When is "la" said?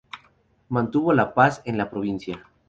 1.13-1.35, 1.77-1.91